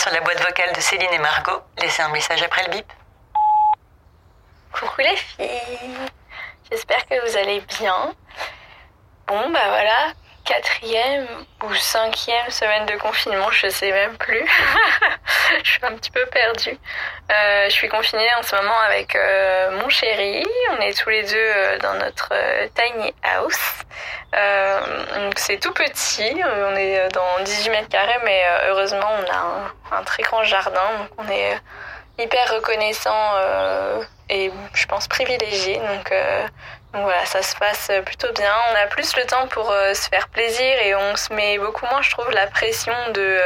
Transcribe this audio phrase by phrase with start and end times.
[0.00, 1.62] sur la boîte vocale de Céline et Margot.
[1.78, 2.90] Laissez un message après le bip.
[4.72, 6.08] Coucou les filles,
[6.70, 8.14] j'espère que vous allez bien.
[9.26, 10.14] Bon bah voilà,
[10.46, 11.26] quatrième
[11.64, 14.40] ou cinquième semaine de confinement, je sais même plus.
[15.64, 16.78] je suis un petit peu perdue.
[17.30, 20.44] Euh, je suis confinée en ce moment avec euh, mon chéri.
[20.72, 22.32] On est tous les deux euh, dans notre
[22.74, 23.84] tiny house.
[25.36, 26.34] c'est tout petit.
[26.44, 30.90] On est dans 18 mètres carrés, mais heureusement on a un, très grand jardin.
[30.98, 31.58] Donc on est
[32.18, 33.34] hyper reconnaissant
[34.28, 35.78] et je pense privilégié.
[35.78, 36.12] Donc
[36.92, 38.52] voilà, ça se passe plutôt bien.
[38.72, 42.02] On a plus le temps pour se faire plaisir et on se met beaucoup moins,
[42.02, 43.40] je trouve, la pression de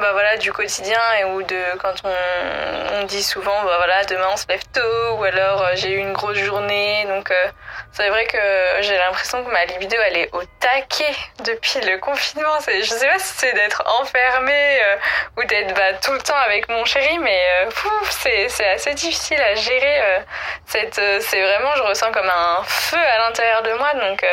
[0.00, 4.28] bah voilà du quotidien et ou de quand on, on dit souvent bah voilà demain
[4.32, 7.04] on se lève tôt ou alors euh, j'ai eu une grosse journée.
[7.06, 7.46] Donc euh,
[7.92, 8.38] c'est vrai que
[8.80, 12.58] j'ai l'impression que ma libido elle est au taquet depuis le confinement.
[12.66, 14.96] Je sais pas si c'est d'être enfermée euh,
[15.36, 17.40] ou d'être bah, tout le temps avec mon chéri mais
[18.48, 20.22] c'est assez difficile à gérer
[20.66, 23.92] c'est vraiment je ressens comme un feu à l'intérieur de moi.
[23.94, 24.24] Donc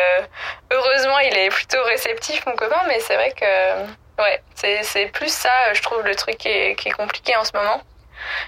[0.71, 5.73] heureusement il est plutôt réceptif mon copain mais c'est vrai que Ouais, c'est plus ça,
[5.73, 7.81] je trouve, le truc qui est, qui est compliqué en ce moment.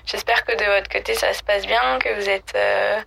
[0.06, 3.00] J'espère que de votre côté, ça se passe bien, que vous êtes euh,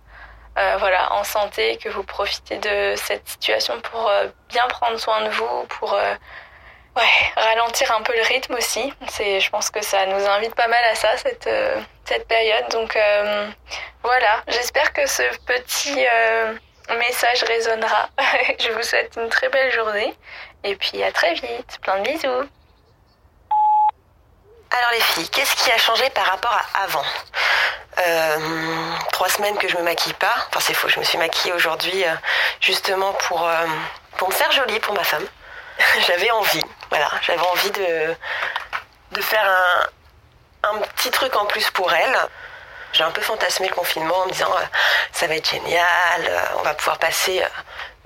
[0.57, 5.21] euh, voilà, en santé, que vous profitez de cette situation pour euh, bien prendre soin
[5.23, 8.93] de vous, pour ouais, ralentir un peu le rythme aussi.
[9.17, 11.49] Je pense que ça nous invite pas mal à ça, cette,
[12.05, 12.69] cette période.
[12.71, 12.97] Donc
[14.03, 16.05] voilà, j'espère que ce petit
[16.89, 18.09] message résonnera.
[18.59, 20.13] je vous souhaite une très belle journée
[20.63, 21.79] et puis à très vite.
[21.81, 22.49] Plein de bisous.
[24.75, 27.05] Alors les filles, qu'est-ce qui a changé par rapport à avant
[27.99, 30.33] euh, Trois semaines que je me maquille pas.
[30.49, 32.15] Enfin c'est faux, je me suis maquillée aujourd'hui euh,
[32.59, 33.67] justement pour, euh,
[34.17, 35.25] pour me faire jolie pour ma femme.
[36.07, 38.15] j'avais envie, voilà, j'avais envie de,
[39.21, 39.47] faire
[40.63, 42.15] un petit truc en plus pour elle.
[42.93, 44.51] J'ai un peu fantasmé le confinement en me disant
[45.11, 47.43] ça va être génial, on va pouvoir passer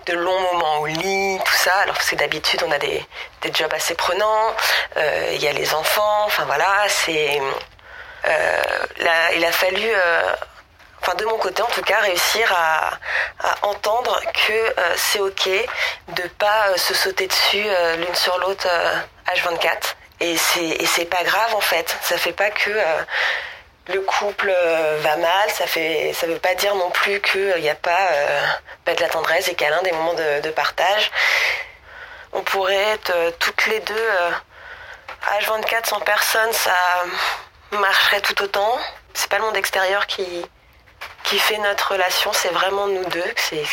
[0.07, 1.73] de longs moments au lit, tout ça.
[1.79, 3.05] Alors que d'habitude on a des,
[3.41, 4.55] des, jobs assez prenants,
[4.97, 7.39] euh, il y a les enfants, enfin voilà, c'est
[8.25, 8.61] euh,
[9.35, 10.33] il a fallu, euh,
[11.01, 12.91] enfin de mon côté en tout cas, réussir à,
[13.61, 15.49] entendre que c'est ok
[16.09, 17.65] de pas se sauter dessus
[17.97, 18.67] l'une sur l'autre
[19.27, 19.95] H24.
[20.19, 21.95] Et c'est pas grave en fait.
[22.01, 22.71] Ça fait pas que
[23.87, 27.69] le couple euh, va mal, ça fait, ça veut pas dire non plus qu'il n'y
[27.69, 28.45] a pas, euh,
[28.83, 31.11] pas de la tendresse et câlin, des moments de, partage.
[32.33, 34.09] On pourrait être euh, toutes les deux
[35.41, 36.75] H24 sans personne, ça
[37.71, 38.77] marcherait tout autant.
[39.13, 40.45] C'est pas le monde extérieur qui,
[41.23, 43.33] fait notre relation, c'est vraiment nous deux.
[43.35, 43.63] C'est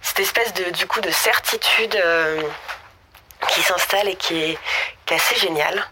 [0.00, 2.02] cette espèce de, coup, de certitude
[3.48, 4.58] qui s'installe et qui est,
[5.06, 5.84] qui est assez géniale.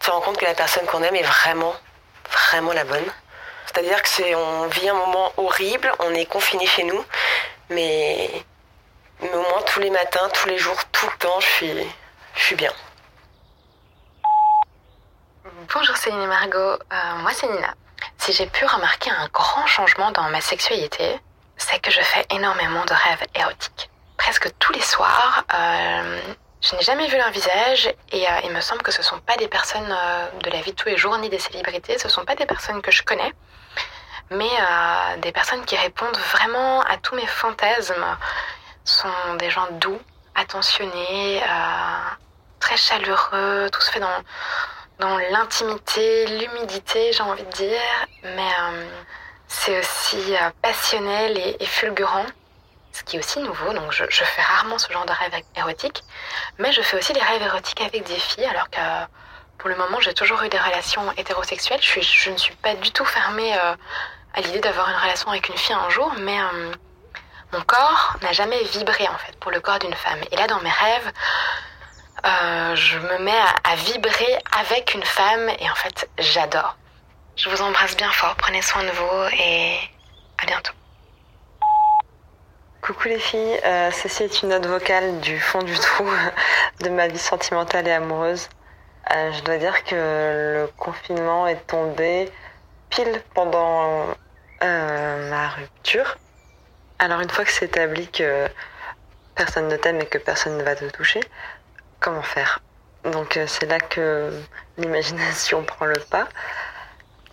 [0.00, 1.74] Tu te rends compte que la personne qu'on aime est vraiment
[2.50, 3.04] vraiment la bonne.
[3.66, 7.04] C'est-à-dire que c'est, on vit un moment horrible, on est confiné chez nous,
[7.70, 8.30] mais,
[9.20, 11.86] mais au moins tous les matins, tous les jours, tout le temps, je suis,
[12.34, 12.72] je suis bien.
[15.74, 17.74] Bonjour Céline et Margot, euh, moi c'est Nina.
[18.16, 21.20] Si j'ai pu remarquer un grand changement dans ma sexualité,
[21.58, 23.90] c'est que je fais énormément de rêves érotiques.
[24.16, 26.20] Presque tous les soirs, euh,
[26.60, 29.20] je n'ai jamais vu leur visage et euh, il me semble que ce ne sont
[29.20, 32.08] pas des personnes euh, de la vie de tous les jours ni des célébrités, ce
[32.08, 33.32] ne sont pas des personnes que je connais,
[34.30, 38.06] mais euh, des personnes qui répondent vraiment à tous mes fantasmes.
[38.84, 40.00] Ce sont des gens doux,
[40.34, 41.42] attentionnés,
[42.58, 44.22] très chaleureux, tout se fait dans,
[44.98, 47.80] dans l'intimité, l'humidité, j'ai envie de dire,
[48.24, 48.50] mais
[49.46, 52.24] c'est aussi passionnel et fulgurant
[52.98, 53.72] ce qui est aussi nouveau.
[53.72, 56.02] Donc je, fais rarement ce genre de rêve érotique,
[56.58, 58.80] mais je fais aussi des rêves érotiques avec des filles, alors que
[59.58, 61.80] pour le moment j'ai toujours eu des relations hétérosexuelles.
[61.82, 63.74] Je, ne suis pas du tout fermée euh,
[64.34, 66.72] à l'idée d'avoir une relation avec une fille un jour, mais euh,
[67.52, 70.20] mon corps n'a jamais vibré en fait pour le corps d'une femme.
[70.30, 71.12] Et là dans mes rêves,
[72.26, 76.76] euh, je me mets à vibrer avec une femme et en fait j'adore.
[77.36, 79.78] Je vous embrasse bien fort, prenez soin de vous et
[80.42, 80.77] à bientôt.
[82.88, 86.08] Coucou les filles, euh, ceci est une note vocale du fond du trou
[86.80, 88.48] de ma vie sentimentale et amoureuse.
[89.14, 92.32] Euh, je dois dire que le confinement est tombé
[92.88, 94.06] pile pendant
[94.62, 96.16] euh, ma rupture.
[96.98, 98.48] Alors une fois que c'est établi que
[99.34, 101.20] personne ne t'aime et que personne ne va te toucher,
[102.00, 102.60] comment faire?
[103.04, 104.32] Donc c'est là que
[104.78, 106.26] l'imagination prend le pas.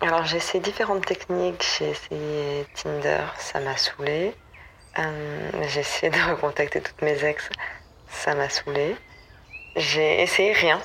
[0.02, 4.36] Alors j'ai essayé différentes techniques, j'ai essayé Tinder, ça m'a saoulé.
[4.98, 7.48] Euh, j'ai essayé de recontacter toutes mes ex,
[8.08, 8.96] ça m'a saoulé.
[9.76, 10.80] J'ai essayé rien,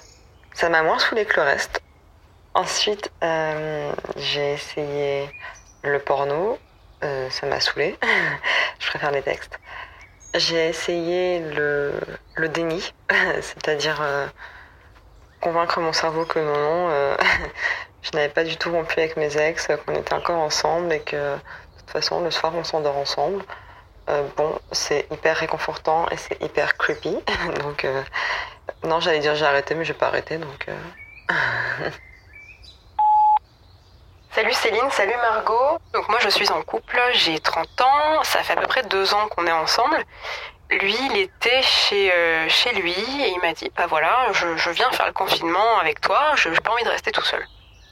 [0.53, 1.81] ça m'a moins saoulé que le reste.
[2.53, 5.29] Ensuite, euh, j'ai essayé
[5.83, 6.59] le porno.
[7.03, 7.97] Euh, ça m'a saoulé.
[8.79, 9.59] Je préfère les textes.
[10.35, 11.93] J'ai essayé le,
[12.35, 12.93] le déni,
[13.41, 14.01] c'est-à-dire
[15.41, 17.17] convaincre mon cerveau que non, non,
[18.01, 21.35] je n'avais pas du tout rompu avec mes ex, qu'on était encore ensemble et que
[21.35, 21.39] de
[21.79, 23.43] toute façon, le soir, on s'endort ensemble.
[24.37, 27.17] Bon, c'est hyper réconfortant et c'est hyper creepy.
[27.61, 27.87] donc,
[28.83, 30.37] non, j'allais dire j'ai arrêté, mais je vais pas arrêter.
[30.37, 30.67] Donc,
[34.33, 35.77] Salut Céline, salut Margot.
[35.93, 39.13] Donc moi je suis en couple, j'ai 30 ans, ça fait à peu près deux
[39.13, 39.97] ans qu'on est ensemble.
[40.69, 44.69] Lui, il était chez, euh, chez lui et il m'a dit, bah voilà, je, je,
[44.69, 47.45] viens faire le confinement avec toi, je n'ai pas envie de rester tout seul.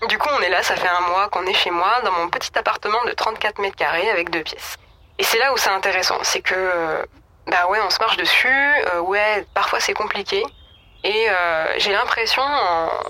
[0.07, 2.29] Du coup on est là, ça fait un mois qu'on est chez moi dans mon
[2.29, 4.77] petit appartement de 34 mètres carrés avec deux pièces.
[5.19, 7.05] Et c'est là où c'est intéressant, c'est que,
[7.45, 10.43] bah ouais, on se marche dessus, euh, ouais, parfois c'est compliqué.
[11.03, 12.43] Et euh, j'ai l'impression,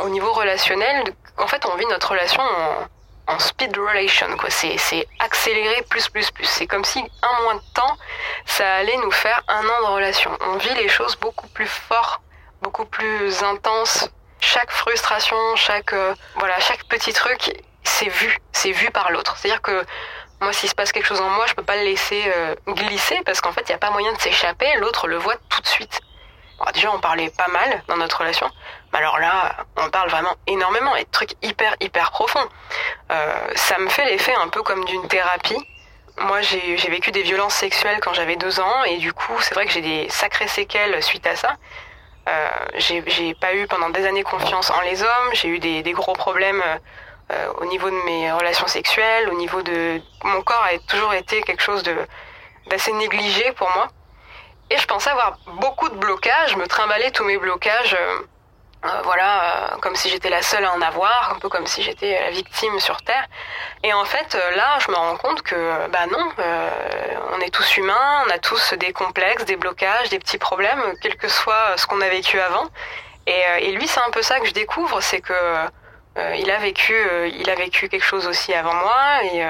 [0.01, 1.03] au niveau relationnel,
[1.38, 2.88] en fait on vit notre relation en
[3.29, 4.50] en speed relation, quoi.
[4.50, 6.45] C'est accéléré plus, plus, plus.
[6.45, 7.97] C'est comme si un mois de temps,
[8.45, 10.31] ça allait nous faire un an de relation.
[10.41, 12.21] On vit les choses beaucoup plus fort,
[12.61, 14.09] beaucoup plus intense.
[14.39, 17.53] Chaque frustration, chaque, euh, voilà, chaque petit truc,
[17.83, 18.39] c'est vu.
[18.51, 19.38] C'est vu par l'autre.
[19.38, 19.85] C'est-à-dire que
[20.41, 23.19] moi, s'il se passe quelque chose en moi, je peux pas le laisser euh, glisser
[23.25, 24.68] parce qu'en fait, il n'y a pas moyen de s'échapper.
[24.77, 26.00] L'autre le voit tout de suite.
[26.74, 28.50] déjà, on parlait pas mal dans notre relation.
[28.94, 32.47] Mais alors là, on parle vraiment énormément et de trucs hyper, hyper profonds.
[33.12, 35.57] Euh, ça me fait l'effet un peu comme d'une thérapie.
[36.21, 39.65] Moi, j'ai vécu des violences sexuelles quand j'avais deux ans et du coup, c'est vrai
[39.65, 41.56] que j'ai des sacrées séquelles suite à ça.
[42.30, 46.13] Euh, j'ai pas eu pendant des années confiance en les hommes, j'ai eu des, gros
[46.13, 46.77] problèmes euh,
[47.58, 50.02] au niveau de mes relations sexuelles, au niveau de...
[50.24, 51.84] Mon corps a toujours été quelque chose
[52.68, 53.88] d'assez négligé pour moi.
[54.72, 58.20] Et je pensais avoir beaucoup de blocages, me trimballer tous mes blocages euh,
[58.86, 61.84] euh, voilà, euh, comme si j'étais la seule à en avoir, un peu comme si
[61.84, 63.26] j'étais la victime sur Terre.
[63.84, 66.31] Et en fait, euh, là, je me rends compte que, bah non,
[67.34, 71.18] on est tous humains, on a tous des complexes, des blocages, des petits problèmes, quel
[71.18, 72.68] que soit ce qu'on a vécu avant.
[73.28, 75.34] Et, et lui, c'est un peu ça que je découvre, c'est que
[76.17, 76.94] il a vécu,
[77.33, 79.45] il a vécu quelque chose aussi avant moi, et,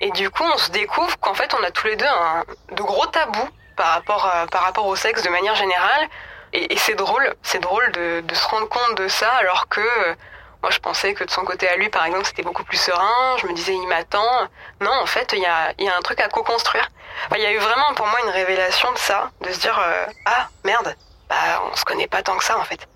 [0.00, 2.82] et du coup, on se découvre qu'en fait, on a tous les deux un, de
[2.82, 6.08] gros tabous par rapport, par rapport au sexe de manière générale.
[6.52, 10.14] Et, c'est drôle, c'est drôle de, de, se rendre compte de ça, alors que euh,
[10.62, 13.36] moi je pensais que de son côté à lui, par exemple, c'était beaucoup plus serein.
[13.38, 14.48] Je me disais, il m'attend.
[14.80, 16.88] Non, en fait, il y a, y a, un truc à co-construire.
[17.34, 20.06] Il y a eu vraiment pour moi une révélation de ça, de se dire, euh,
[20.24, 20.96] ah merde,
[21.28, 22.88] bah on se connaît pas tant que ça en fait.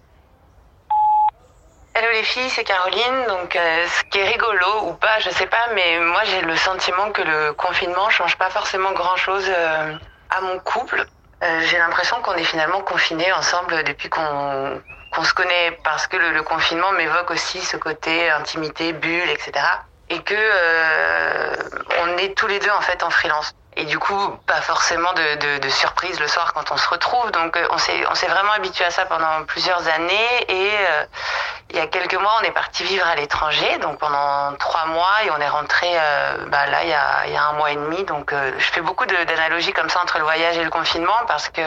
[1.94, 3.26] Hello les filles, c'est Caroline.
[3.28, 6.56] Donc, euh, ce qui est rigolo ou pas, je sais pas, mais moi j'ai le
[6.56, 11.04] sentiment que le confinement change pas forcément grand chose à mon couple.
[11.42, 14.80] Euh, j'ai l'impression qu'on est finalement confinés ensemble depuis qu'on
[15.12, 19.52] qu'on se connaît parce que le, le confinement m'évoque aussi ce côté intimité, bulle, etc.
[20.08, 21.54] Et que euh,
[22.00, 23.52] on est tous les deux en fait en freelance.
[23.76, 27.30] Et du coup, pas forcément de, de, de surprise le soir quand on se retrouve.
[27.30, 30.44] Donc, euh, on s'est, on s'est vraiment habitué à ça pendant plusieurs années.
[30.48, 31.04] Et euh,
[31.72, 35.24] il y a quelques mois, on est parti vivre à l'étranger, donc pendant trois mois,
[35.24, 37.70] et on est rentré euh, bah, là il y, a, il y a un mois
[37.70, 38.04] et demi.
[38.04, 41.62] Donc, je fais beaucoup d'analogies comme ça entre le voyage et le confinement parce que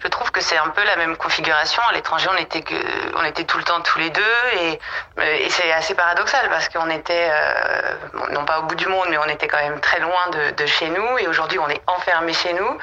[0.00, 1.82] je trouve que c'est un peu la même configuration.
[1.88, 2.74] À l'étranger, on était que,
[3.16, 4.78] on était tout le temps tous les deux et,
[5.18, 7.96] et c'est assez paradoxal parce qu'on était, euh,
[8.30, 10.66] non pas au bout du monde, mais on était quand même très loin de, de
[10.66, 12.78] chez nous et aujourd'hui on est enfermé chez nous.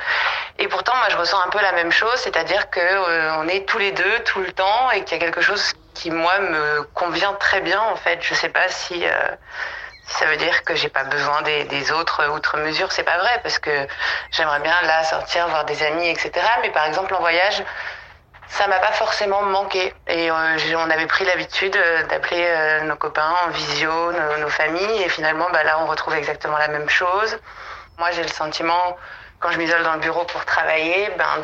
[0.59, 3.65] Et pourtant, moi, je ressens un peu la même chose, c'est-à-dire que euh, on est
[3.65, 6.83] tous les deux tout le temps et qu'il y a quelque chose qui moi me
[6.93, 8.19] convient très bien en fait.
[8.21, 9.11] Je sais pas si euh,
[10.07, 13.59] ça veut dire que j'ai pas besoin des, autres outre mesure, c'est pas vrai parce
[13.59, 13.87] que
[14.31, 16.31] j'aimerais bien là sortir, voir des amis, etc.
[16.61, 17.63] Mais par exemple en voyage,
[18.47, 19.93] ça m'a pas forcément manqué.
[20.07, 24.49] Et euh, on avait pris l'habitude euh, d'appeler euh, nos copains en visio, nos, nos,
[24.49, 27.37] familles, et finalement bah, là on retrouve exactement la même chose.
[27.97, 28.97] Moi j'ai le sentiment
[29.45, 31.39] quand je m'isole dans le bureau pour travailler, ben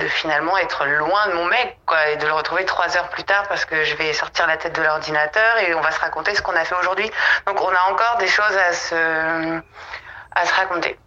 [0.00, 3.22] de, finalement être loin de mon mec, quoi, et de le retrouver trois heures plus
[3.22, 6.34] tard parce que je vais sortir la tête de l'ordinateur et on va se raconter
[6.34, 7.08] ce qu'on a fait aujourd'hui.
[7.46, 9.60] Donc on a encore des choses à se,
[10.34, 10.98] à se raconter.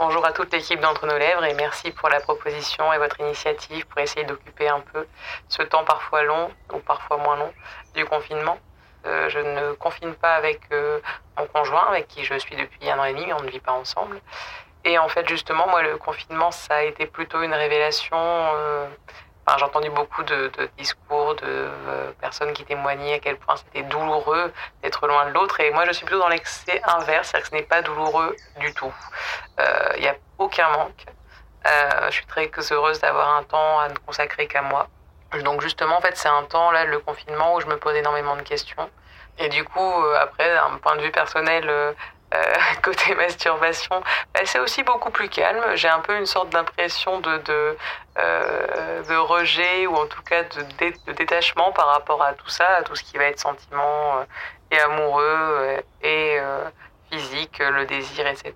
[0.00, 3.86] Bonjour à toute l'équipe d'Entre nos Lèvres et merci pour la proposition et votre initiative
[3.86, 5.06] pour essayer d'occuper un peu
[5.46, 7.54] ce temps parfois long ou parfois moins long
[7.94, 8.58] du confinement.
[9.06, 10.98] Euh, je ne confine pas avec euh,
[11.38, 13.60] mon conjoint, avec qui je suis depuis un an et demi, mais on ne vit
[13.60, 14.20] pas ensemble.
[14.84, 18.16] Et en fait, justement, moi, le confinement, ça a été plutôt une révélation.
[18.18, 18.86] Euh,
[19.46, 21.68] enfin, j'ai entendu beaucoup de, de discours de
[22.20, 25.60] personnes qui témoignaient à quel point c'était douloureux d'être loin de l'autre.
[25.60, 28.72] Et moi, je suis plutôt dans l'excès inverse, c'est-à-dire que ce n'est pas douloureux du
[28.74, 28.92] tout.
[29.96, 31.06] Il n'y a aucun manque.
[31.64, 34.88] je suis très heureuse d'avoir un temps à ne consacrer qu'à moi
[35.42, 38.36] Donc justement, en fait, c'est un temps, là, le confinement, où je me pose énormément
[38.36, 38.88] de questions.
[39.38, 41.68] Et du coup, après, d'un point de vue personnel,
[42.82, 45.62] côté masturbation, bah, c'est aussi beaucoup plus calme.
[45.74, 51.72] J'ai un peu une sorte d'impression de, de, rejet ou en tout cas de, détachement
[51.72, 54.24] par rapport à tout ça, à tout ce qui va être sentiment
[54.70, 56.38] et amoureux et
[57.10, 58.52] physique, le désir, etc.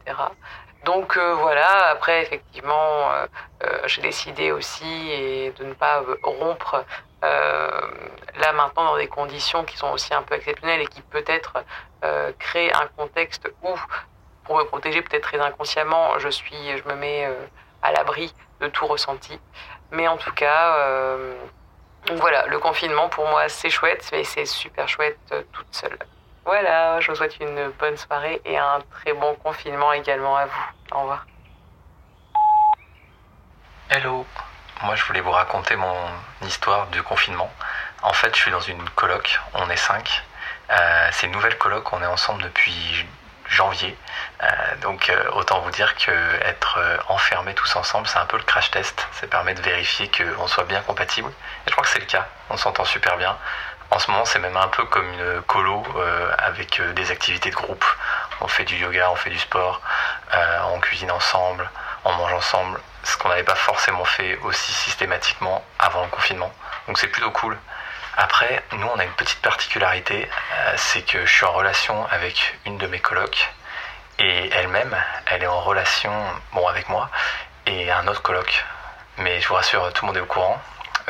[0.85, 3.27] Donc euh, voilà, après effectivement, euh,
[3.65, 6.85] euh, j'ai décidé aussi et de ne pas rompre
[7.21, 11.65] là maintenant dans des conditions qui sont aussi un peu exceptionnelles et qui peut-être
[12.39, 13.75] créent un contexte où,
[14.45, 17.29] pour me protéger peut-être très inconsciemment, je suis, je me mets
[17.83, 19.41] à l'abri de tout ressenti.
[19.91, 21.17] Mais en tout cas,
[22.13, 25.19] voilà, le confinement pour moi c'est chouette, mais c'est super chouette
[25.53, 25.99] toute seule.
[26.49, 30.67] Voilà, je vous souhaite une bonne soirée et un très bon confinement également à vous.
[30.93, 31.27] Au revoir.
[33.91, 34.27] Hello,
[34.83, 35.95] moi je voulais vous raconter mon
[36.41, 37.53] histoire du confinement.
[38.01, 40.25] En fait, je suis dans une coloc, on est cinq.
[40.71, 43.07] Euh, c'est une nouvelle coloc, on est ensemble depuis
[43.47, 43.95] janvier.
[44.43, 44.47] Euh,
[44.81, 46.13] donc euh, autant vous dire que
[46.47, 46.79] être
[47.09, 49.07] enfermés tous ensemble, c'est un peu le crash test.
[49.13, 51.29] Ça permet de vérifier qu'on soit bien compatible.
[51.29, 52.27] Et je crois que c'est le cas.
[52.49, 53.37] On s'entend super bien.
[53.91, 57.51] En ce moment, c'est même un peu comme une colo euh, avec euh, des activités
[57.51, 57.85] de groupe.
[58.43, 59.81] On fait du yoga, on fait du sport,
[60.35, 61.69] euh, on cuisine ensemble,
[62.05, 66.53] on mange ensemble, ce qu'on n'avait pas forcément fait aussi systématiquement avant le confinement.
[66.87, 67.57] Donc c'est plutôt cool.
[68.19, 70.29] Après, nous, on a une petite particularité,
[70.77, 73.49] c'est que je suis en relation avec une de mes colocs
[74.19, 76.13] et elle-même, elle est en relation,
[76.53, 77.09] bon, avec moi
[77.67, 78.65] et un autre coloc.
[79.19, 80.61] Mais je vous rassure, tout le monde est au courant.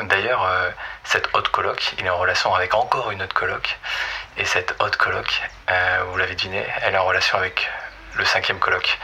[0.03, 0.69] D'ailleurs, euh,
[1.03, 3.77] cette haute coloc, il est en relation avec encore une autre coloc.
[4.37, 7.69] Et cette haute coloc, euh, vous l'avez deviné, elle est en relation avec
[8.15, 8.97] le cinquième coloc.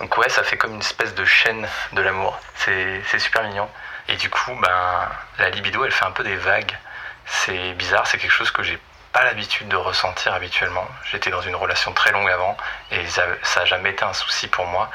[0.00, 2.38] Donc ouais, ça fait comme une espèce de chaîne de l'amour.
[2.56, 3.68] C'est super mignon.
[4.08, 6.76] Et du coup, ben, la libido, elle fait un peu des vagues.
[7.24, 8.78] C'est bizarre, c'est quelque chose que j'ai
[9.12, 10.86] pas l'habitude de ressentir habituellement.
[11.10, 12.56] J'étais dans une relation très longue avant
[12.90, 14.90] et ça n'a jamais été un souci pour moi.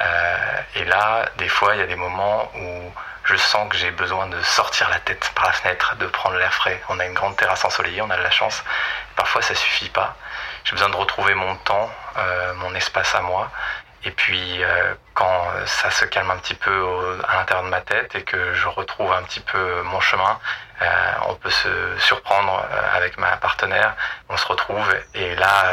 [0.00, 0.36] Euh,
[0.76, 2.92] et là, des fois, il y a des moments où
[3.28, 6.52] je sens que j'ai besoin de sortir la tête par la fenêtre, de prendre l'air
[6.54, 6.80] frais.
[6.88, 8.64] On a une grande terrasse ensoleillée, on a de la chance.
[9.16, 10.16] Parfois, ça suffit pas.
[10.64, 13.50] J'ai besoin de retrouver mon temps, euh, mon espace à moi.
[14.04, 18.14] Et puis, euh, quand ça se calme un petit peu à l'intérieur de ma tête
[18.14, 20.38] et que je retrouve un petit peu mon chemin,
[20.80, 23.94] euh, on peut se surprendre avec ma partenaire.
[24.30, 25.64] On se retrouve et là,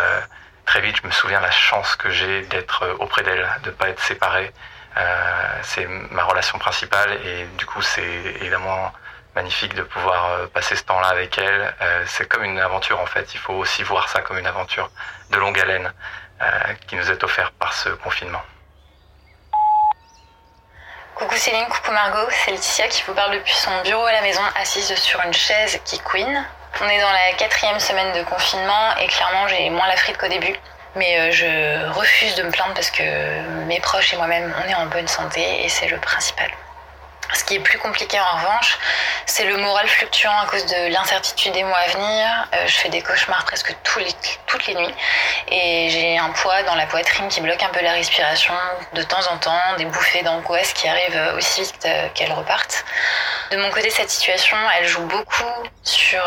[0.65, 3.89] très vite, je me souviens la chance que j'ai d'être auprès d'elle, de ne pas
[3.89, 4.51] être séparé,
[5.61, 8.03] c'est ma relation principale et du coup c'est
[8.39, 8.91] évidemment
[9.35, 11.73] magnifique de pouvoir euh, passer ce temps-là avec elle.
[11.81, 13.33] Euh, c'est comme une aventure en fait.
[13.33, 14.89] Il faut aussi voir ça comme une aventure
[15.29, 15.91] de longue haleine
[16.87, 18.41] qui nous est offerte par ce confinement.
[21.15, 24.41] Coucou Céline, coucou Margot, c'est Laetitia qui vous parle depuis son bureau à la maison,
[24.59, 26.45] assise sur une chaise qui queen.
[26.81, 30.27] On est dans la quatrième semaine de confinement et clairement j'ai moins la frite qu'au
[30.27, 30.53] début.
[30.95, 33.03] Mais euh, je refuse de me plaindre parce que
[33.65, 36.49] mes proches et moi-même, on est en bonne santé et c'est le principal.
[37.33, 38.77] Ce qui est plus compliqué en revanche,
[39.25, 42.47] c'est le moral fluctuant à cause de l'incertitude des mois à venir.
[42.53, 44.93] Euh, je fais des cauchemars presque toutes les nuits
[45.49, 48.53] et j'ai un poids dans la poitrine qui bloque un peu la respiration
[48.93, 52.85] de temps en temps, des bouffées d'angoisse qui arrivent aussi vite euh, qu'elles repartent.
[53.51, 56.23] De mon côté, cette situation, elle joue beaucoup sur,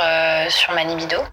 [0.51, 1.25] sur ma libido.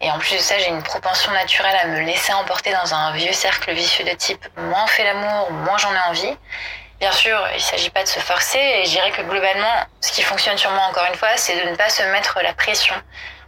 [0.00, 3.12] Et en plus de ça, j'ai une propension naturelle à me laisser emporter dans un
[3.12, 6.36] vieux cercle vicieux de type moins on fait l'amour, moins j'en ai envie.
[7.00, 10.12] Bien sûr, il ne s'agit pas de se forcer et je dirais que globalement, ce
[10.12, 12.94] qui fonctionne sur moi encore une fois, c'est de ne pas se mettre la pression.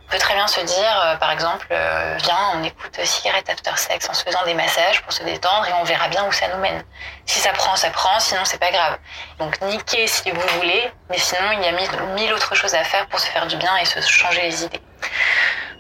[0.06, 3.76] On peut très bien se dire, euh, par exemple, euh, viens, on écoute Cigarette After
[3.76, 6.48] Sex en se faisant des massages pour se détendre et on verra bien où ça
[6.48, 6.82] nous mène.
[7.26, 8.98] Si ça prend, ça prend, sinon c'est pas grave.
[9.38, 12.82] Donc niquez si vous voulez, mais sinon il y a mille, mille autres choses à
[12.82, 14.82] faire pour se faire du bien et se changer les idées.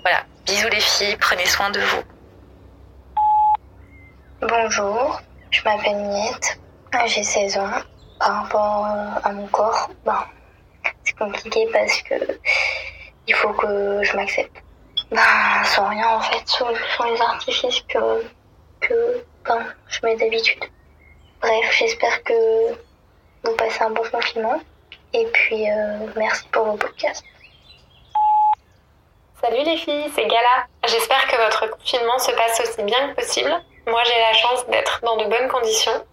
[0.02, 2.02] Voilà, bisous les filles, prenez soin de vous.
[4.40, 6.58] Bonjour, je m'appelle Niette,
[7.06, 7.70] j'ai 16 ans.
[8.18, 10.24] Par rapport euh, à mon corps, ben,
[11.04, 12.14] c'est compliqué parce que
[13.26, 14.62] il faut que je m'accepte.
[15.10, 18.24] Ben, sans rien en fait, sans, les artifices que,
[18.80, 20.64] que ben, je mets d'habitude.
[21.42, 22.72] Bref, j'espère que
[23.44, 24.60] vous passez un bon confinement.
[25.12, 27.24] Et puis, euh, merci pour vos podcasts.
[29.42, 30.66] Salut les filles, c'est Gala.
[30.86, 33.50] J'espère que votre confinement se passe aussi bien que possible.
[33.86, 36.04] Moi, j'ai la chance d'être dans de bonnes conditions.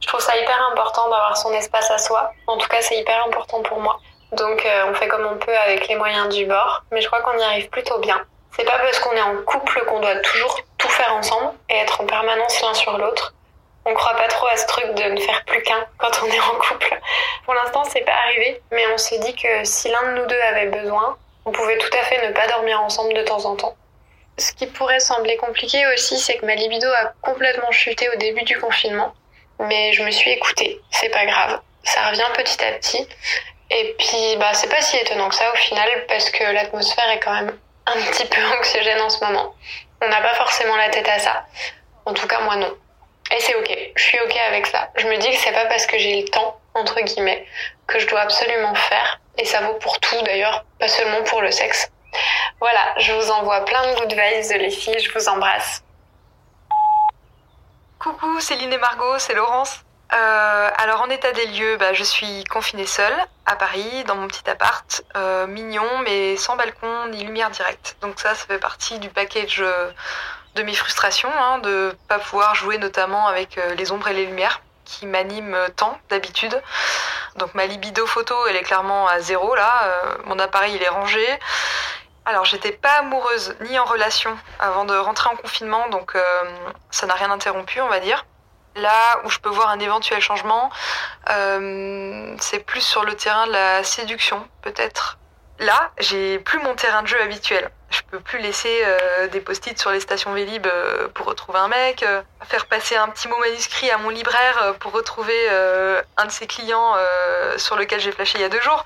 [0.00, 2.30] Je trouve ça hyper important d'avoir son espace à soi.
[2.46, 3.98] En tout cas, c'est hyper important pour moi.
[4.32, 7.22] Donc, euh, on fait comme on peut avec les moyens du bord, mais je crois
[7.22, 8.22] qu'on y arrive plutôt bien.
[8.56, 12.00] C'est pas parce qu'on est en couple qu'on doit toujours tout faire ensemble et être
[12.00, 13.34] en permanence l'un sur l'autre.
[13.84, 16.40] On croit pas trop à ce truc de ne faire plus qu'un quand on est
[16.40, 17.00] en couple.
[17.46, 20.40] Pour l'instant, c'est pas arrivé, mais on se dit que si l'un de nous deux
[20.40, 23.76] avait besoin, on pouvait tout à fait ne pas dormir ensemble de temps en temps.
[24.36, 28.42] Ce qui pourrait sembler compliqué aussi, c'est que ma libido a complètement chuté au début
[28.42, 29.14] du confinement.
[29.60, 31.60] Mais je me suis écoutée, c'est pas grave.
[31.84, 33.08] Ça revient petit à petit.
[33.70, 37.20] Et puis, bah, c'est pas si étonnant que ça au final, parce que l'atmosphère est
[37.20, 39.54] quand même un petit peu anxiogène en ce moment.
[40.02, 41.46] On n'a pas forcément la tête à ça.
[42.04, 42.76] En tout cas, moi non.
[43.34, 44.90] Et c'est ok, je suis ok avec ça.
[44.96, 47.46] Je me dis que c'est pas parce que j'ai le temps, entre guillemets,
[47.86, 49.20] que je dois absolument faire.
[49.38, 51.90] Et ça vaut pour tout d'ailleurs, pas seulement pour le sexe.
[52.60, 55.82] Voilà, je vous envoie plein de good vibes les filles, je vous embrasse.
[57.98, 59.80] Coucou, Céline et Margot, c'est Laurence.
[60.12, 64.28] Euh, alors en état des lieux, bah, je suis confinée seule à Paris, dans mon
[64.28, 67.96] petit appart, euh, mignon, mais sans balcon ni lumière directe.
[68.00, 69.90] Donc ça, ça fait partie du package euh,
[70.54, 74.62] de mes frustrations, hein, de pas pouvoir jouer notamment avec les ombres et les lumières
[74.86, 76.62] qui m'animent tant d'habitude.
[77.36, 79.82] Donc ma libido photo, elle est clairement à zéro là.
[79.84, 81.26] Euh, mon appareil, il est rangé.
[82.24, 86.22] Alors j'étais pas amoureuse ni en relation avant de rentrer en confinement, donc euh,
[86.90, 88.24] ça n'a rien interrompu, on va dire.
[88.74, 90.70] Là où je peux voir un éventuel changement,
[91.30, 95.18] euh, c'est plus sur le terrain de la séduction, peut-être.
[95.58, 97.70] Là, j'ai plus mon terrain de jeu habituel.
[97.90, 101.68] Je peux plus laisser euh, des post-it sur les stations Vélib euh, pour retrouver un
[101.68, 105.48] mec, euh, faire passer un petit mot manuscrit à mon libraire euh, pour retrouver
[106.16, 106.94] un de ses clients
[107.56, 108.84] sur lequel j'ai flashé il y a deux jours.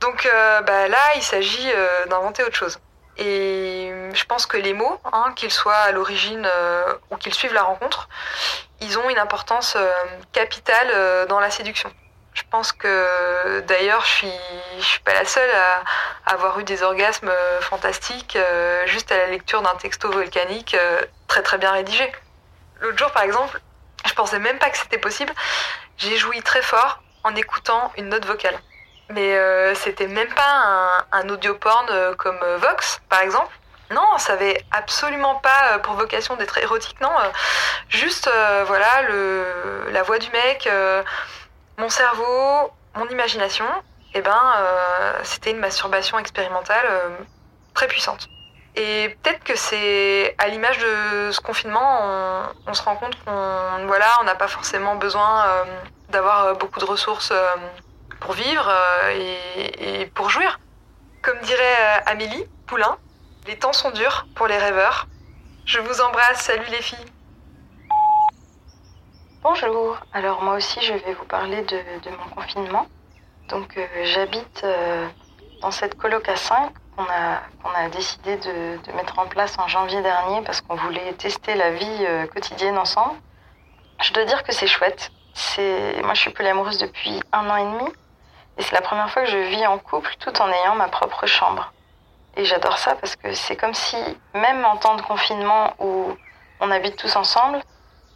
[0.00, 0.28] Donc
[0.66, 1.72] bah, là, il s'agit
[2.08, 2.78] d'inventer autre chose.
[3.16, 6.48] Et je pense que les mots, hein, qu'ils soient à l'origine
[7.10, 8.08] ou qu'ils suivent la rencontre,
[8.80, 9.76] ils ont une importance
[10.32, 11.90] capitale dans la séduction.
[12.34, 14.32] Je pense que d'ailleurs, je suis,
[14.78, 15.82] je suis pas la seule à,
[16.26, 21.00] avoir eu des orgasmes euh, fantastiques euh, juste à la lecture d'un texto volcanique euh,
[21.28, 22.10] très très bien rédigé.
[22.80, 23.60] L'autre jour, par exemple,
[24.04, 25.32] je pensais même pas que c'était possible.
[25.96, 28.58] J'ai joui très fort en écoutant une note vocale.
[29.10, 29.38] Mais
[29.74, 33.52] c'était même pas un, audio porn comme Vox, par exemple.
[33.90, 37.12] Non, ça avait absolument pas pour vocation d'être érotique, non.
[37.90, 38.30] juste,
[38.66, 40.68] voilà, le, la voix du mec,
[41.78, 43.66] mon cerveau, mon imagination.
[44.14, 47.08] Et ben, euh, c'était une masturbation expérimentale euh,
[47.74, 48.28] très puissante.
[48.76, 52.00] Et peut-être que c'est à l'image de ce confinement,
[52.66, 55.64] on, se rend compte qu'on voilà, on n'a pas forcément besoin euh,
[56.08, 57.32] d'avoir beaucoup de ressources
[58.20, 58.72] pour vivre
[59.12, 60.58] et, et pour jouir.
[61.22, 62.98] Comme dirait Amélie Poulain,
[63.46, 65.06] les temps sont durs pour les rêveurs.
[65.66, 67.13] Je vous embrasse, salut les filles.
[69.44, 71.76] Bonjour, alors moi aussi je vais vous parler de,
[72.08, 72.86] mon confinement.
[73.50, 75.06] Donc euh, j'habite euh,
[75.60, 80.40] dans cette coloc à 5 qu'on a, décidé de, mettre en place en janvier dernier
[80.40, 83.20] parce qu'on voulait tester la vie euh, quotidienne ensemble.
[84.00, 85.12] Je dois dire que c'est chouette.
[85.58, 87.92] Moi je suis polyamoureuse depuis un an et demi
[88.56, 91.26] et c'est la première fois que je vis en couple tout en ayant ma propre
[91.26, 91.70] chambre.
[92.38, 93.98] Et j'adore ça parce que c'est comme si,
[94.32, 96.16] même en temps de confinement où
[96.60, 97.60] on habite tous ensemble,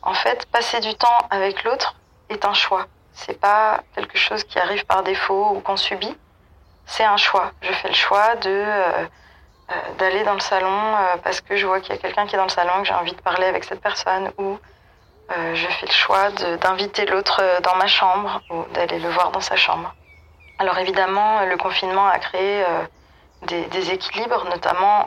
[0.08, 1.94] en fait, passer du temps avec l'autre
[2.30, 2.86] est un choix.
[3.12, 6.16] C'est pas quelque chose qui arrive par défaut ou qu'on subit.
[6.86, 7.52] C'est un choix.
[7.60, 9.04] Je fais le choix de euh,
[9.70, 12.36] euh, d'aller dans le salon euh, parce que je vois qu'il y a quelqu'un qui
[12.36, 14.58] est dans le salon que j'ai envie de parler avec cette personne ou
[15.30, 16.30] je fais le choix
[16.62, 19.94] d'inviter l'autre dans ma chambre ou d'aller le voir dans sa chambre.
[20.58, 22.64] Alors évidemment, le confinement a créé
[23.42, 25.06] des, des équilibres, notamment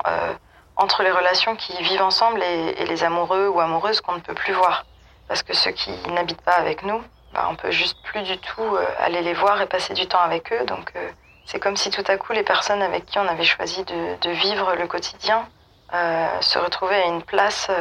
[0.76, 4.54] entre les relations qui vivent ensemble et les amoureux ou amoureuses qu'on ne peut plus
[4.54, 4.86] voir.
[5.32, 7.02] Parce que ceux qui n'habitent pas avec nous,
[7.34, 10.20] bah, on peut juste plus du tout euh, aller les voir et passer du temps
[10.20, 10.66] avec eux.
[10.66, 11.10] Donc euh,
[11.46, 14.76] c'est comme si tout à coup les personnes avec qui on avait choisi de, vivre
[14.76, 15.48] le quotidien
[15.94, 17.72] euh, se retrouvaient à une place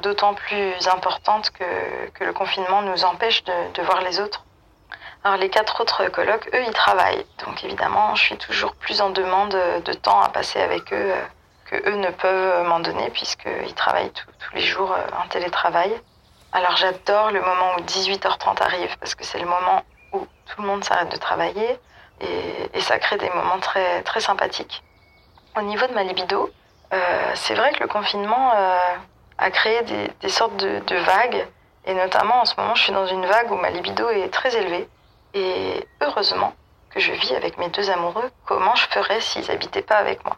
[0.00, 4.44] d'autant plus importante que, le confinement nous empêche de, voir les autres.
[5.24, 7.24] Alors les quatre autres colocs, eux, ils travaillent.
[7.46, 11.24] Donc évidemment, je suis toujours plus en demande de temps à passer avec eux euh,
[11.64, 15.98] que eux ne peuvent m'en donner puisqu'ils travaillent tous les jours en télétravail.
[16.54, 20.68] Alors j'adore le moment où 18h30 arrive parce que c'est le moment où tout le
[20.68, 21.80] monde s'arrête de travailler
[22.20, 24.84] et, ça crée des moments très, très sympathiques.
[25.56, 26.48] Au niveau de ma libido,
[26.92, 28.78] euh, c'est vrai que le confinement euh,
[29.38, 29.82] a créé
[30.20, 31.44] des, sortes de, vagues
[31.86, 34.54] et notamment en ce moment je suis dans une vague où ma libido est très
[34.54, 34.88] élevée
[35.34, 36.54] et heureusement
[36.90, 40.36] que je vis avec mes deux amoureux, comment je ferais s'ils habitaient pas avec moi?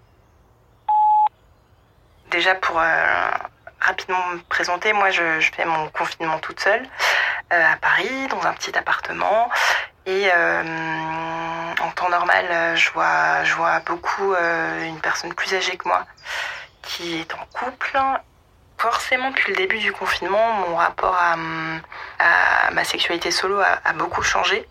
[2.30, 3.30] Déjà pour euh,
[3.86, 6.82] rapidement me présenter, moi je, fais mon confinement toute seule
[7.52, 9.48] euh, à Paris, dans un petit appartement.
[10.06, 10.62] Et euh,
[11.80, 16.04] en temps normal, je vois, je vois beaucoup euh, une personne plus âgée que moi
[16.82, 17.98] qui est en couple.
[18.78, 21.36] Forcément, depuis le début du confinement, mon rapport à,
[22.18, 24.68] à ma sexualité solo a, a, beaucoup changé.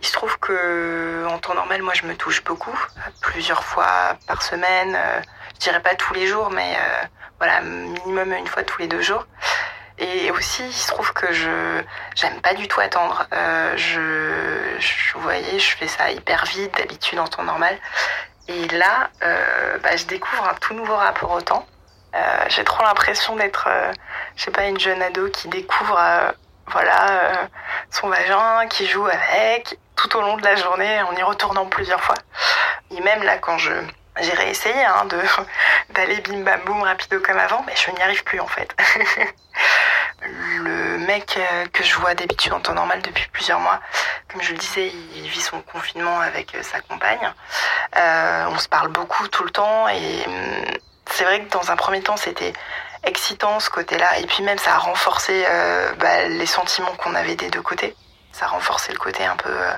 [0.00, 2.78] Il se trouve que en temps normal, moi, je me touche beaucoup,
[3.20, 4.96] plusieurs fois par semaine.
[5.58, 7.06] Je dirais pas tous les jours, mais euh,
[7.38, 9.26] voilà, minimum une fois tous les deux jours.
[9.98, 11.82] Et aussi, il se trouve que je
[12.14, 13.26] j'aime pas du tout attendre.
[13.32, 17.76] Euh, je, vous voyez, je fais ça hyper vite d'habitude en temps normal.
[18.46, 21.66] Et là, euh, bah, je découvre un tout nouveau rapport au temps.
[22.48, 23.68] J'ai trop l'impression d'être,
[24.34, 26.00] je sais pas, une jeune ado qui découvre,
[26.66, 27.48] voilà,
[27.90, 32.00] son vagin, qui joue avec tout au long de la journée en y retournant plusieurs
[32.00, 32.16] fois.
[32.90, 33.72] Et même là, quand je
[34.20, 35.20] j'ai réessayé hein, de
[35.94, 38.74] d'aller bim bam boum rapido comme avant, mais je n'y arrive plus en fait.
[40.22, 41.38] le mec
[41.72, 43.80] que je vois d'habitude en temps normal depuis plusieurs mois,
[44.28, 47.32] comme je le disais, il vit son confinement avec sa compagne.
[47.96, 50.24] Euh, on se parle beaucoup tout le temps et
[51.10, 52.52] c'est vrai que dans un premier temps c'était
[53.04, 57.36] excitant ce côté-là et puis même ça a renforcé euh, bah, les sentiments qu'on avait
[57.36, 57.94] des deux côtés.
[58.32, 59.72] Ça a renforcé le côté un peu euh,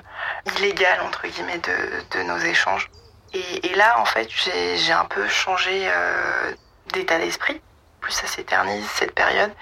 [0.57, 2.91] illégal entre guillemets de, de nos échanges.
[3.33, 6.53] Et, là, en fait, j'ai un peu changé euh,
[6.93, 7.61] d'état d'esprit.
[8.01, 9.53] Plus ça s'éternise, cette période.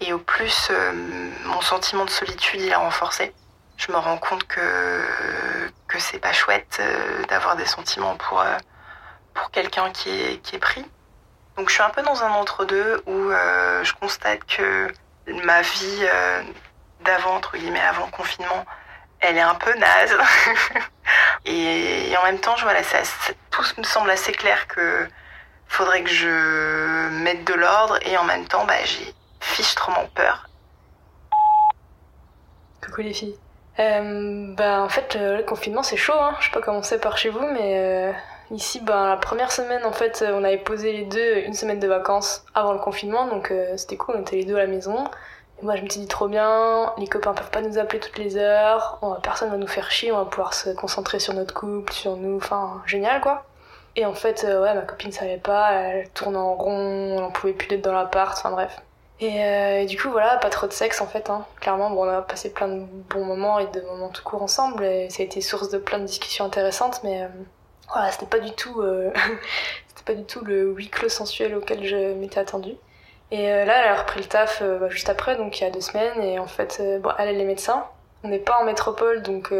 [0.00, 0.92] Et au plus, euh,
[1.44, 3.34] mon sentiment de solitude, il a renforcé.
[3.76, 5.02] Je me rends compte que,
[5.88, 8.44] que c'est pas chouette euh, d'avoir des sentiments pour,
[9.34, 10.84] pour quelqu'un qui est, qui est pris.
[11.56, 14.92] Donc je suis un peu dans un entre-deux où je constate que
[15.26, 16.06] ma vie
[17.00, 18.64] d'avant, entre guillemets, avant confinement,
[19.18, 20.16] elle est un peu naze.
[21.44, 22.98] et, en même temps, je, voilà, ça,
[23.50, 25.08] tout me semble assez clair que
[25.66, 30.48] faudrait que je mette de l'ordre et en même temps, bah, j'ai fichtrement peur.
[32.84, 33.38] Coucou les filles.
[33.78, 36.34] Euh, bah, en fait, euh, le confinement c'est chaud, hein.
[36.40, 38.12] je sais pas comment c'est par chez vous, mais euh,
[38.50, 41.86] ici, bah, la première semaine, en fait, on avait posé les deux une semaine de
[41.86, 45.04] vacances avant le confinement, donc euh, c'était cool, on était les deux à la maison.
[45.60, 48.36] Moi, je me suis dit trop bien, les copains peuvent pas nous appeler toutes les
[48.36, 51.92] heures, on, personne va nous faire chier, on va pouvoir se concentrer sur notre couple,
[51.92, 53.44] sur nous, enfin, génial quoi.
[53.96, 57.30] Et en fait, euh, ouais, ma copine savait pas, elle tourne en rond, on en
[57.32, 58.80] pouvait plus d'être dans l'appart, enfin bref.
[59.18, 61.44] Et, euh, et, du coup, voilà, pas trop de sexe en fait, hein.
[61.60, 61.90] clairement.
[61.90, 65.10] Bon, on a passé plein de bons moments et de moments tout court ensemble, et
[65.10, 67.28] ça a été source de plein de discussions intéressantes, mais euh,
[67.92, 68.80] voilà, c'était pas du tout,
[69.88, 72.76] c'était pas du tout le huis clos sensuel auquel je m'étais attendue.
[73.30, 75.70] Et euh, là, elle a repris le taf bah, juste après, donc il y a
[75.70, 77.84] deux semaines, et en fait, bon, elle, elle est médecin.
[78.24, 79.52] On n'est pas en métropole, donc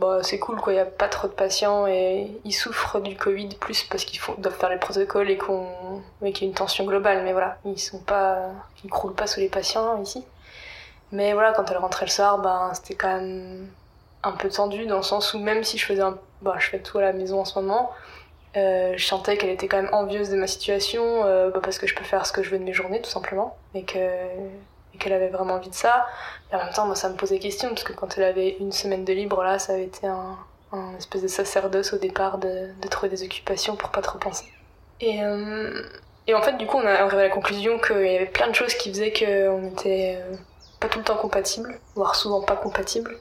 [0.00, 0.72] bah, c'est cool, quoi.
[0.72, 4.20] Il y a pas trop de patients et ils souffrent du Covid plus parce qu'ils
[4.38, 5.68] doivent faire les protocoles et qu'on,
[6.20, 7.22] qu'il y a une tension globale.
[7.22, 8.48] Mais voilà, ils sont pas,
[8.90, 10.24] croulent pas sous les patients ici.
[11.12, 13.68] Mais voilà, quand elle rentrait le soir, ben c'était quand même
[14.22, 16.02] un peu tendu dans le sens où même si je faisais
[16.42, 17.92] bah, je fais tout à la maison en ce moment,
[18.56, 21.86] euh, je sentais qu'elle était quand même envieuse de ma situation euh, bah, parce que
[21.86, 23.98] je peux faire ce que je veux de mes journées tout simplement et que
[24.92, 26.06] et qu'elle avait vraiment envie de ça.
[26.50, 28.72] Et en même temps, moi, ça me posait question, parce que quand elle avait une
[28.72, 30.36] semaine de libre, là, ça avait été un,
[30.98, 34.46] espèce de sacerdoce au départ de, trouver des occupations pour pas trop penser.
[35.00, 35.82] Et, euh,
[36.34, 38.54] en fait, du coup, on a arrivé à la conclusion qu'il y avait plein de
[38.54, 40.18] choses qui faisaient qu'on était
[40.80, 43.16] pas tout le temps compatibles, voire souvent pas compatibles.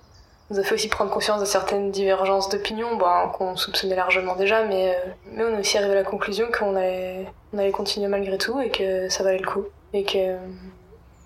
[0.49, 4.63] Nous a fait aussi prendre conscience de certaines divergences d'opinion, bon, qu'on soupçonnait largement déjà,
[4.65, 8.07] mais, euh, mais on est aussi arrivé à la conclusion qu'on allait, on allait continuer
[8.07, 9.65] malgré tout et que ça valait le coup.
[9.93, 10.38] Et que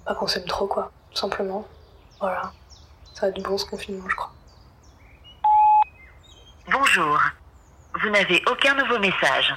[0.06, 1.66] pas qu'on s'aime trop, quoi, tout simplement.
[2.20, 2.52] Voilà.
[3.14, 4.32] Ça a du bon ce confinement, je crois.
[6.72, 7.18] Bonjour.
[8.02, 9.54] Vous n'avez aucun nouveau message.